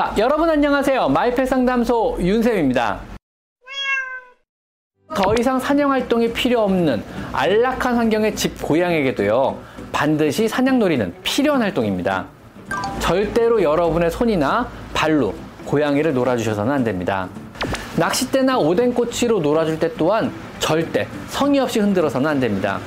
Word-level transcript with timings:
자, 0.00 0.14
여러분 0.16 0.48
안녕하세요. 0.48 1.10
마이펫 1.10 1.46
상담소 1.46 2.16
윤쌤입니다. 2.20 3.00
더 5.14 5.34
이상 5.38 5.60
사냥 5.60 5.90
활동이 5.90 6.32
필요 6.32 6.62
없는 6.62 7.04
안락한 7.34 7.96
환경의 7.96 8.34
집 8.34 8.62
고양에게도요, 8.62 9.58
반드시 9.92 10.48
사냥놀이는 10.48 11.14
필요한 11.22 11.60
활동입니다. 11.60 12.24
절대로 13.00 13.62
여러분의 13.62 14.10
손이나 14.10 14.70
발로 14.94 15.34
고양이를 15.66 16.14
놀아주셔서는 16.14 16.72
안 16.72 16.82
됩니다. 16.82 17.28
낚싯대나 17.98 18.56
오뎅꼬치로 18.56 19.40
놀아줄 19.40 19.78
때 19.78 19.92
또한 19.98 20.32
절대 20.60 21.06
성의 21.28 21.60
없이 21.60 21.78
흔들어서는 21.78 22.26
안 22.26 22.40
됩니다. 22.40 22.80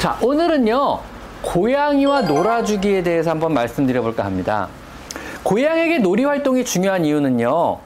자, 0.00 0.18
오늘은요, 0.20 1.11
고양이와 1.42 2.22
놀아주기에 2.22 3.02
대해서 3.02 3.30
한번 3.30 3.52
말씀드려 3.52 4.02
볼까 4.02 4.24
합니다. 4.24 4.68
고양이에게 5.42 5.98
놀이 5.98 6.24
활동이 6.24 6.64
중요한 6.64 7.04
이유는요, 7.04 7.78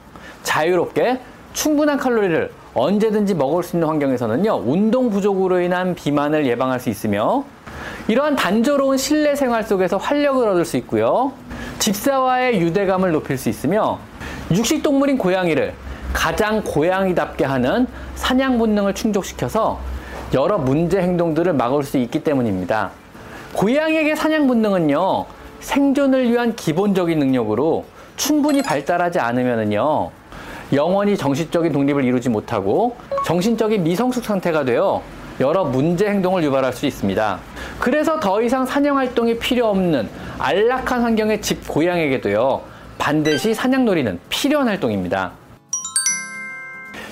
자유롭게 0.42 1.20
충분한 1.54 1.96
칼로리를 1.96 2.50
언제든지 2.74 3.34
먹을 3.34 3.62
수 3.62 3.76
있는 3.76 3.88
환경에서는요, 3.88 4.62
운동 4.66 5.10
부족으로 5.10 5.60
인한 5.60 5.94
비만을 5.94 6.46
예방할 6.46 6.78
수 6.78 6.90
있으며, 6.90 7.44
이러한 8.08 8.36
단조로운 8.36 8.98
실내 8.98 9.34
생활 9.34 9.64
속에서 9.64 9.96
활력을 9.96 10.46
얻을 10.48 10.64
수 10.66 10.76
있고요, 10.76 11.32
집사와의 11.78 12.60
유대감을 12.60 13.12
높일 13.12 13.38
수 13.38 13.48
있으며, 13.48 13.98
육식 14.50 14.82
동물인 14.82 15.16
고양이를 15.16 15.72
가장 16.12 16.62
고양이답게 16.62 17.44
하는 17.44 17.86
사냥 18.14 18.58
본능을 18.58 18.94
충족시켜서 18.94 19.80
여러 20.34 20.58
문제 20.58 21.00
행동들을 21.00 21.52
막을 21.54 21.82
수 21.84 21.96
있기 21.98 22.22
때문입니다. 22.22 22.90
고양이에게 23.52 24.14
사냥 24.14 24.46
본능은요, 24.46 25.26
생존을 25.60 26.30
위한 26.30 26.54
기본적인 26.54 27.18
능력으로 27.18 27.84
충분히 28.16 28.62
발달하지 28.62 29.18
않으면요, 29.18 30.10
영원히 30.72 31.16
정신적인 31.16 31.72
독립을 31.72 32.04
이루지 32.04 32.28
못하고 32.28 32.96
정신적인 33.24 33.84
미성숙 33.84 34.24
상태가 34.24 34.64
되어 34.64 35.02
여러 35.38 35.64
문제 35.64 36.06
행동을 36.08 36.42
유발할 36.44 36.72
수 36.72 36.86
있습니다. 36.86 37.38
그래서 37.78 38.18
더 38.20 38.42
이상 38.42 38.64
사냥 38.64 38.96
활동이 38.96 39.38
필요 39.38 39.66
없는 39.68 40.08
안락한 40.38 41.02
환경의 41.02 41.42
집 41.42 41.68
고양이에게도요, 41.68 42.62
반드시 42.98 43.54
사냥놀이는 43.54 44.18
필요한 44.28 44.68
활동입니다. 44.68 45.32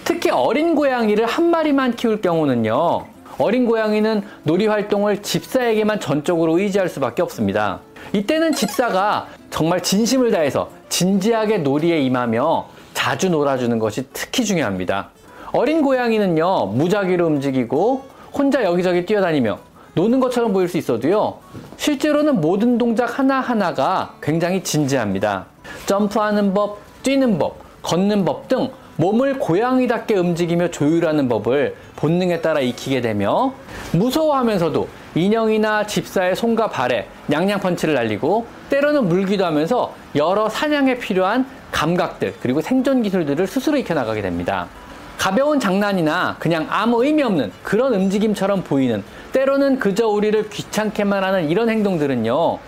특히 0.04 0.30
어린 0.30 0.74
고양이를 0.74 1.26
한 1.26 1.50
마리만 1.50 1.96
키울 1.96 2.20
경우는요, 2.20 3.06
어린 3.38 3.66
고양이는 3.66 4.22
놀이 4.44 4.66
활동을 4.66 5.22
집사에게만 5.22 6.00
전적으로 6.00 6.58
의지할 6.58 6.88
수밖에 6.88 7.22
없습니다. 7.22 7.80
이때는 8.12 8.52
집사가 8.52 9.28
정말 9.50 9.82
진심을 9.82 10.30
다해서 10.30 10.70
진지하게 10.88 11.58
놀이에 11.58 12.00
임하며 12.00 12.68
자주 12.92 13.30
놀아주는 13.30 13.78
것이 13.78 14.06
특히 14.12 14.44
중요합니다. 14.44 15.10
어린 15.52 15.82
고양이는요, 15.82 16.66
무작위로 16.66 17.26
움직이고 17.26 18.02
혼자 18.32 18.64
여기저기 18.64 19.04
뛰어다니며 19.06 19.58
노는 19.94 20.18
것처럼 20.20 20.52
보일 20.52 20.68
수 20.68 20.76
있어도요, 20.76 21.38
실제로는 21.76 22.40
모든 22.40 22.78
동작 22.78 23.18
하나하나가 23.18 24.14
굉장히 24.20 24.62
진지합니다. 24.62 25.46
점프하는 25.86 26.52
법, 26.52 26.78
뛰는 27.02 27.38
법, 27.38 27.58
걷는 27.82 28.24
법 28.24 28.48
등 28.48 28.70
몸을 28.96 29.38
고양이답게 29.38 30.14
움직이며 30.14 30.70
조율하는 30.70 31.28
법을 31.28 31.74
본능에 31.96 32.40
따라 32.40 32.60
익히게 32.60 33.00
되며 33.00 33.52
무서워하면서도 33.92 34.88
인형이나 35.16 35.86
집사의 35.86 36.36
손과 36.36 36.70
발에 36.70 37.08
냥냥 37.26 37.60
펀치를 37.60 37.94
날리고 37.94 38.46
때로는 38.70 39.08
물기도 39.08 39.44
하면서 39.44 39.94
여러 40.14 40.48
사냥에 40.48 40.98
필요한 40.98 41.46
감각들 41.72 42.34
그리고 42.40 42.60
생존 42.60 43.02
기술들을 43.02 43.46
스스로 43.46 43.76
익혀나가게 43.76 44.22
됩니다. 44.22 44.68
가벼운 45.18 45.58
장난이나 45.60 46.36
그냥 46.38 46.66
아무 46.68 47.04
의미 47.04 47.22
없는 47.22 47.52
그런 47.62 47.94
움직임처럼 47.94 48.62
보이는 48.64 49.02
때로는 49.32 49.78
그저 49.78 50.08
우리를 50.08 50.50
귀찮게만 50.50 51.24
하는 51.24 51.48
이런 51.48 51.68
행동들은요 51.68 52.58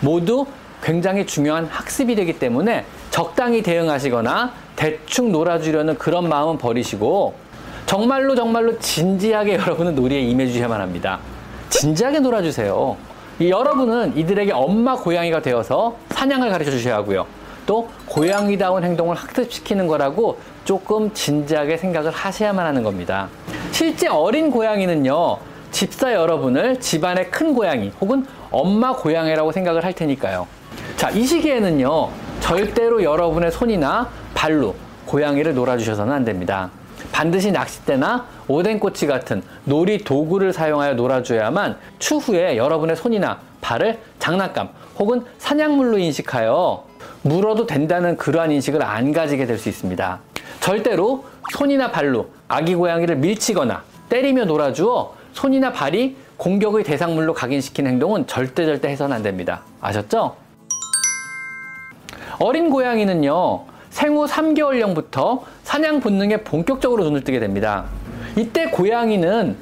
모두 0.00 0.46
굉장히 0.82 1.26
중요한 1.26 1.66
학습이 1.66 2.16
되기 2.16 2.38
때문에 2.38 2.84
적당히 3.10 3.62
대응하시거나 3.62 4.52
대충 4.76 5.32
놀아주려는 5.32 5.98
그런 5.98 6.28
마음은 6.28 6.58
버리시고 6.58 7.34
정말로 7.86 8.34
정말로 8.34 8.78
진지하게 8.78 9.54
여러분은 9.60 9.94
놀이에 9.94 10.20
임해주셔야만 10.20 10.80
합니다. 10.80 11.18
진지하게 11.68 12.20
놀아주세요. 12.20 12.96
여러분은 13.40 14.16
이들에게 14.16 14.52
엄마 14.52 14.94
고양이가 14.94 15.42
되어서 15.42 15.96
사냥을 16.10 16.50
가르쳐 16.50 16.70
주셔야 16.70 16.96
하고요. 16.96 17.26
또 17.66 17.88
고양이다운 18.06 18.84
행동을 18.84 19.16
학습시키는 19.16 19.86
거라고 19.86 20.38
조금 20.64 21.12
진지하게 21.12 21.76
생각을 21.76 22.10
하셔야만 22.10 22.64
하는 22.64 22.82
겁니다. 22.82 23.28
실제 23.70 24.08
어린 24.08 24.50
고양이는요, 24.50 25.38
집사 25.70 26.12
여러분을 26.12 26.80
집안의 26.80 27.30
큰 27.30 27.54
고양이 27.54 27.92
혹은 28.00 28.26
엄마 28.50 28.92
고양이라고 28.92 29.52
생각을 29.52 29.84
할 29.84 29.92
테니까요. 29.92 30.46
자, 30.96 31.10
이 31.10 31.24
시기에는요, 31.24 32.10
절대로 32.40 33.02
여러분의 33.02 33.50
손이나 33.50 34.08
발로 34.42 34.74
고양이를 35.06 35.54
놀아주셔서는 35.54 36.12
안 36.12 36.24
됩니다. 36.24 36.68
반드시 37.12 37.52
낚싯대나 37.52 38.26
오뎅꼬치 38.48 39.06
같은 39.06 39.40
놀이 39.64 39.98
도구를 39.98 40.52
사용하여 40.52 40.94
놀아줘야만 40.94 41.78
추후에 42.00 42.56
여러분의 42.56 42.96
손이나 42.96 43.38
발을 43.60 44.00
장난감 44.18 44.70
혹은 44.98 45.24
사냥물로 45.38 45.98
인식하여 45.98 46.84
물어도 47.22 47.68
된다는 47.68 48.16
그러한 48.16 48.50
인식을 48.50 48.82
안 48.82 49.12
가지게 49.12 49.46
될 49.46 49.58
수 49.58 49.68
있습니다. 49.68 50.18
절대로 50.58 51.24
손이나 51.52 51.92
발로 51.92 52.30
아기 52.48 52.74
고양이를 52.74 53.16
밀치거나 53.16 53.84
때리며 54.08 54.46
놀아주어 54.46 55.14
손이나 55.34 55.70
발이 55.72 56.16
공격의 56.36 56.82
대상물로 56.82 57.34
각인시키는 57.34 57.92
행동은 57.92 58.26
절대 58.26 58.66
절대 58.66 58.88
해서는 58.88 59.14
안 59.14 59.22
됩니다. 59.22 59.62
아셨죠? 59.80 60.34
어린 62.40 62.70
고양이는요, 62.70 63.71
생후 63.92 64.26
3개월령부터 64.26 65.42
사냥 65.64 66.00
본능에 66.00 66.38
본격적으로 66.38 67.04
눈을 67.04 67.24
뜨게 67.24 67.38
됩니다. 67.38 67.84
이때 68.36 68.66
고양이는 68.66 69.54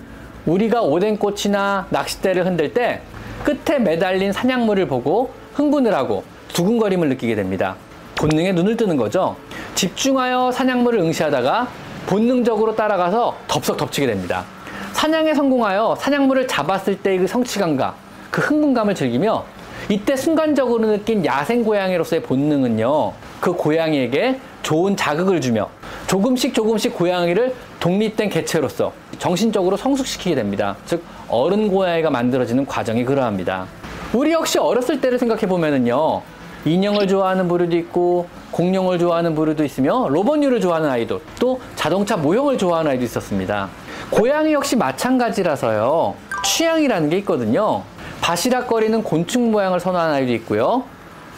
우리가 0.46 0.82
오뎅꽃이나 0.82 1.88
낚싯대를 1.90 2.46
흔들 2.46 2.72
때 2.72 3.02
끝에 3.44 3.80
매달린 3.80 4.32
사냥물을 4.32 4.86
보고 4.86 5.32
흥분을 5.54 5.92
하고 5.94 6.22
두근거림을 6.52 7.08
느끼게 7.10 7.34
됩니다. 7.34 7.74
본능에 8.14 8.52
눈을 8.52 8.76
뜨는 8.76 8.96
거죠. 8.96 9.36
집중하여 9.74 10.52
사냥물을 10.52 11.00
응시하다가 11.00 11.68
본능적으로 12.06 12.76
따라가서 12.76 13.36
덥석 13.48 13.76
덮치게 13.76 14.06
됩니다. 14.06 14.44
사냥에 14.92 15.34
성공하여 15.34 15.96
사냥물을 15.98 16.46
잡았을 16.46 16.98
때의 16.98 17.18
그 17.18 17.26
성취감과 17.26 17.94
그 18.30 18.40
흥분감을 18.42 18.94
즐기며 18.94 19.44
이때 19.88 20.14
순간적으로 20.14 20.86
느낀 20.86 21.24
야생 21.24 21.64
고양이로서의 21.64 22.22
본능은요, 22.22 23.12
그 23.40 23.52
고양이에게 23.52 24.38
좋은 24.62 24.96
자극을 24.96 25.40
주며 25.40 25.68
조금씩 26.06 26.54
조금씩 26.54 26.94
고양이를 26.94 27.54
독립된 27.80 28.28
개체로서 28.28 28.92
정신적으로 29.18 29.76
성숙시키게 29.76 30.34
됩니다. 30.34 30.76
즉, 30.86 31.02
어른 31.28 31.68
고양이가 31.68 32.10
만들어지는 32.10 32.66
과정이 32.66 33.04
그러합니다. 33.04 33.66
우리 34.12 34.32
역시 34.32 34.58
어렸을 34.58 35.00
때를 35.00 35.18
생각해 35.18 35.46
보면은요, 35.46 36.22
인형을 36.64 37.06
좋아하는 37.08 37.48
부류도 37.48 37.76
있고, 37.76 38.28
공룡을 38.50 38.98
좋아하는 38.98 39.34
부류도 39.34 39.64
있으며, 39.64 40.08
로봇류를 40.08 40.60
좋아하는 40.60 40.90
아이도, 40.90 41.20
또 41.38 41.60
자동차 41.76 42.16
모형을 42.16 42.58
좋아하는 42.58 42.90
아이도 42.90 43.04
있었습니다. 43.04 43.68
고양이 44.10 44.52
역시 44.52 44.76
마찬가지라서요, 44.76 46.14
취향이라는 46.44 47.08
게 47.08 47.18
있거든요. 47.18 47.82
바시락거리는 48.20 49.02
곤충 49.02 49.50
모양을 49.52 49.80
선호하는 49.80 50.14
아이도 50.14 50.32
있고요. 50.34 50.84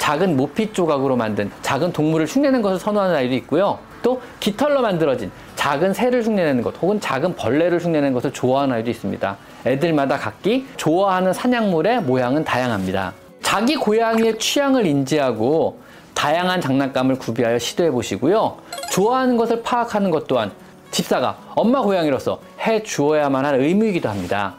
작은 0.02 0.36
모피 0.36 0.72
조각으로 0.72 1.14
만든 1.14 1.48
작은 1.62 1.92
동물을 1.92 2.26
흉내내는 2.26 2.60
것을 2.60 2.80
선호하는 2.80 3.14
아이도 3.14 3.36
있고요. 3.36 3.78
또 4.02 4.20
깃털로 4.40 4.82
만들어진 4.82 5.30
작은 5.54 5.94
새를 5.94 6.24
흉내내는 6.24 6.64
것 6.64 6.74
혹은 6.82 7.00
작은 7.00 7.36
벌레를 7.36 7.78
흉내내는 7.78 8.12
것을 8.12 8.32
좋아하는 8.32 8.74
아이도 8.74 8.90
있습니다. 8.90 9.36
애들마다 9.64 10.18
각기 10.18 10.66
좋아하는 10.76 11.32
사냥물의 11.32 12.02
모양은 12.02 12.42
다양합니다. 12.42 13.12
자기 13.42 13.76
고양이의 13.76 14.40
취향을 14.40 14.86
인지하고 14.86 15.78
다양한 16.14 16.60
장난감을 16.60 17.20
구비하여 17.20 17.60
시도해 17.60 17.92
보시고요. 17.92 18.56
좋아하는 18.90 19.36
것을 19.36 19.62
파악하는 19.62 20.10
것 20.10 20.26
또한 20.26 20.50
집사가 20.90 21.38
엄마 21.54 21.80
고양이로서 21.80 22.40
해 22.66 22.82
주어야만 22.82 23.46
할 23.46 23.60
의무이기도 23.60 24.08
합니다. 24.08 24.54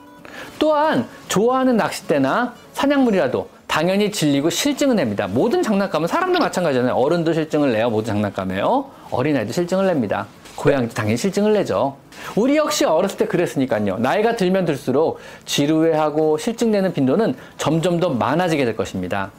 또한 0.58 1.06
좋아하는 1.28 1.76
낚싯대나 1.76 2.54
사냥물이라도 2.72 3.50
당연히 3.74 4.12
질리고 4.12 4.52
실증을 4.52 4.96
냅니다. 4.96 5.26
모든 5.26 5.64
장난감은 5.64 6.08
사람도 6.08 6.38
마찬가지잖아요. 6.38 6.94
어른도 6.94 7.34
실증을 7.34 7.72
내요. 7.72 7.90
모든 7.90 8.14
장난감에요. 8.14 8.86
어린아이도 9.10 9.52
실증을 9.52 9.88
냅니다. 9.88 10.28
고양이도 10.56 10.94
당연히 10.94 11.18
실증을 11.18 11.54
내죠. 11.54 11.98
우리 12.36 12.56
역시 12.56 12.86
어렸을 12.86 13.18
때 13.18 13.26
그랬으니까요. 13.26 13.98
나이가 13.98 14.36
들면 14.36 14.66
들수록 14.66 15.20
지루해하고 15.46 16.38
실증내는 16.38 16.94
빈도는 16.94 17.34
점점 17.58 18.00
더 18.00 18.12
많아지게 18.12 18.64
될 18.64 18.76
것입니다. 18.76 19.32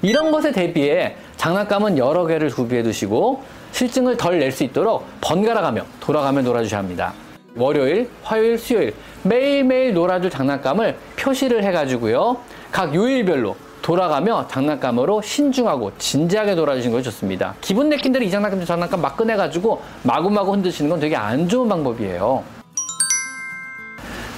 이런 0.00 0.30
것에 0.30 0.52
대비해 0.52 1.16
장난감은 1.36 1.98
여러 1.98 2.24
개를 2.24 2.48
구비해 2.48 2.82
두시고 2.82 3.42
실증을 3.72 4.16
덜 4.16 4.38
낼 4.38 4.52
수 4.52 4.64
있도록 4.64 5.04
번갈아 5.20 5.60
가며 5.60 5.84
돌아가며 6.00 6.40
놀아주셔야 6.40 6.80
합니다. 6.80 7.12
월요일, 7.54 8.08
화요일, 8.22 8.56
수요일 8.56 8.94
매일매일 9.22 9.92
놀아줄 9.92 10.30
장난감을 10.30 10.96
표시를 11.18 11.62
해가지고요. 11.62 12.38
각 12.72 12.94
요일별로 12.94 13.65
돌아가며 13.86 14.48
장난감으로 14.48 15.22
신중하고 15.22 15.92
진지하게 15.96 16.56
놀아주시는 16.56 16.92
것이 16.92 17.04
좋습니다. 17.04 17.54
기분 17.60 17.88
내킨 17.88 18.10
대로 18.10 18.24
이 18.24 18.30
장난감 18.32 18.58
저 18.58 18.66
장난감 18.66 19.00
막 19.00 19.16
꺼내가지고 19.16 19.80
마구마구 20.02 20.54
흔드시는 20.54 20.90
건 20.90 20.98
되게 20.98 21.14
안 21.14 21.48
좋은 21.48 21.68
방법이에요. 21.68 22.42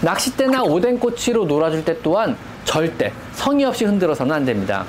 낚싯대나 0.03 0.65
오뎅꼬치로 0.65 1.47
놀아줄 1.47 1.83
때 1.87 1.97
또한 2.03 2.37
절대 2.67 3.11
성의 3.33 3.65
없이 3.65 3.87
흔들어서는 3.87 4.37
안 4.37 4.45
됩니다. 4.45 4.85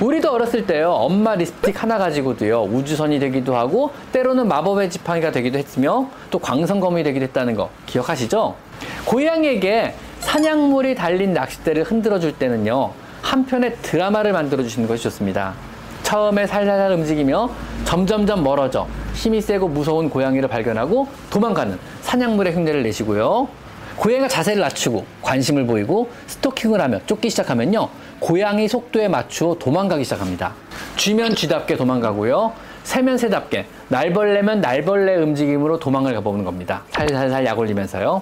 우리도 0.00 0.32
어렸을 0.32 0.66
때요, 0.66 0.90
엄마 0.90 1.36
립스틱 1.36 1.80
하나 1.80 1.96
가지고도요, 1.96 2.62
우주선이 2.62 3.20
되기도 3.20 3.54
하고, 3.54 3.92
때로는 4.10 4.48
마법의 4.48 4.90
지팡이가 4.90 5.30
되기도 5.30 5.58
했으며, 5.58 6.08
또 6.28 6.40
광선검이 6.40 7.04
되기도 7.04 7.22
했다는 7.26 7.54
거 7.54 7.70
기억하시죠? 7.86 8.56
고양이에게 9.04 9.94
사냥물이 10.18 10.96
달린 10.96 11.32
낚싯대를 11.34 11.84
흔들어 11.84 12.18
줄 12.18 12.32
때는요, 12.32 12.94
한 13.32 13.46
편의 13.46 13.74
드라마를 13.80 14.34
만들어 14.34 14.62
주시는 14.62 14.86
것이 14.86 15.04
좋습니다. 15.04 15.54
처음에 16.02 16.46
살살살 16.46 16.92
움직이며 16.92 17.48
점점점 17.86 18.44
멀어져 18.44 18.86
힘이 19.14 19.40
세고 19.40 19.68
무서운 19.68 20.10
고양이를 20.10 20.50
발견하고 20.50 21.08
도망가는 21.30 21.78
사냥물의 22.02 22.54
흉내를 22.54 22.82
내시고요. 22.82 23.48
고양이가 23.96 24.28
자세를 24.28 24.60
낮추고 24.60 25.06
관심을 25.22 25.64
보이고 25.64 26.10
스토킹을 26.26 26.78
하며 26.78 26.98
쫓기 27.06 27.30
시작하면요. 27.30 27.88
고양이 28.20 28.68
속도에 28.68 29.08
맞추어 29.08 29.54
도망가기 29.58 30.04
시작합니다. 30.04 30.52
쥐면 30.98 31.34
쥐답게 31.34 31.78
도망가고요. 31.78 32.52
새면 32.84 33.16
새답게 33.16 33.64
날벌레면 33.88 34.60
날벌레 34.60 35.16
움직임으로 35.16 35.78
도망을 35.78 36.12
가보는 36.12 36.44
겁니다. 36.44 36.82
살살살 36.90 37.46
약 37.46 37.58
올리면서요. 37.58 38.20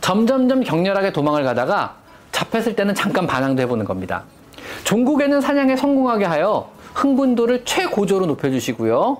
점점점 0.00 0.62
격렬하게 0.62 1.12
도망을 1.12 1.42
가다가 1.42 1.96
잡혔을 2.38 2.76
때는 2.76 2.94
잠깐 2.94 3.26
반항도 3.26 3.62
해보는 3.62 3.84
겁니다. 3.84 4.22
종국에는 4.84 5.40
사냥에 5.40 5.76
성공하게 5.76 6.24
하여 6.24 6.70
흥분도를 6.94 7.64
최고조로 7.64 8.26
높여주시고요. 8.26 9.18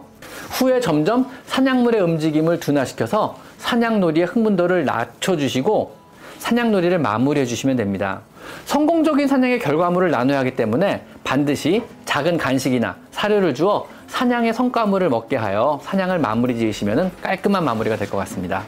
후에 0.50 0.80
점점 0.80 1.26
사냥물의 1.46 2.00
움직임을 2.00 2.60
둔화시켜서 2.60 3.36
사냥놀이의 3.58 4.26
흥분도를 4.26 4.84
낮춰주시고 4.84 5.96
사냥놀이를 6.38 6.98
마무리해 6.98 7.44
주시면 7.44 7.76
됩니다. 7.76 8.20
성공적인 8.66 9.26
사냥의 9.26 9.58
결과물을 9.58 10.10
나눠야 10.10 10.38
하기 10.40 10.52
때문에 10.52 11.04
반드시 11.24 11.82
작은 12.04 12.38
간식이나 12.38 12.96
사료를 13.10 13.54
주어 13.54 13.86
사냥의 14.06 14.54
성과물을 14.54 15.08
먹게 15.08 15.36
하여 15.36 15.80
사냥을 15.82 16.18
마무리 16.20 16.56
지으시면 16.56 17.10
깔끔한 17.20 17.64
마무리가 17.64 17.96
될 17.96 18.08
것 18.08 18.16
같습니다. 18.18 18.62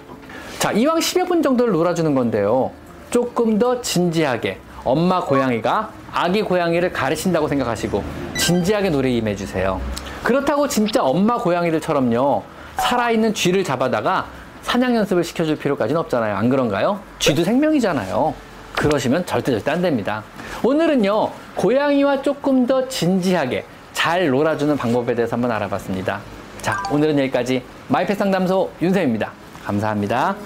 자, 0.58 0.72
이왕 0.72 0.98
10여 0.98 1.28
분 1.28 1.42
정도를 1.42 1.72
놀아주는 1.72 2.14
건데요. 2.14 2.70
조금 3.10 3.58
더 3.58 3.80
진지하게 3.80 4.58
엄마 4.84 5.20
고양이가 5.20 5.90
아기 6.12 6.42
고양이를 6.42 6.92
가르친다고 6.92 7.48
생각하시고 7.48 8.02
진지하게 8.36 8.90
놀이에 8.90 9.12
임해주세요. 9.18 9.80
그렇다고 10.22 10.68
진짜 10.68 11.02
엄마 11.02 11.36
고양이들처럼요. 11.38 12.42
살아있는 12.76 13.34
쥐를 13.34 13.64
잡아다가 13.64 14.26
사냥 14.62 14.94
연습을 14.96 15.24
시켜줄 15.24 15.56
필요까지는 15.56 16.00
없잖아요. 16.00 16.36
안 16.36 16.48
그런가요? 16.48 17.00
쥐도 17.18 17.44
생명이잖아요. 17.44 18.34
그러시면 18.72 19.26
절대 19.26 19.52
절대 19.52 19.70
안 19.70 19.82
됩니다. 19.82 20.22
오늘은요, 20.62 21.30
고양이와 21.56 22.22
조금 22.22 22.66
더 22.66 22.88
진지하게 22.88 23.64
잘 23.92 24.28
놀아주는 24.28 24.76
방법에 24.76 25.14
대해서 25.14 25.34
한번 25.34 25.50
알아봤습니다. 25.50 26.20
자, 26.62 26.82
오늘은 26.90 27.18
여기까지 27.18 27.62
마이펫 27.88 28.16
상담소 28.16 28.70
윤쌤입니다. 28.80 29.32
감사합니다. 29.64 30.36